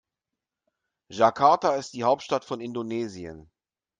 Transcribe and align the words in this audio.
Jakarta 1.11 1.75
ist 1.75 1.93
die 1.93 2.03
Hauptstadt 2.05 2.43
von 2.43 2.59
Indonesien. 2.59 3.51